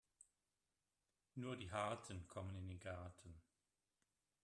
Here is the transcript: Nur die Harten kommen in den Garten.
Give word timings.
Nur 1.35 1.57
die 1.57 1.71
Harten 1.71 2.27
kommen 2.27 2.55
in 2.55 2.65
den 2.67 2.79
Garten. 2.79 3.39